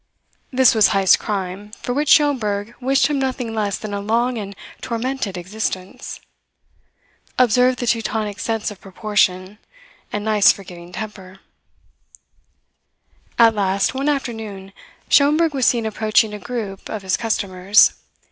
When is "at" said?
13.37-13.53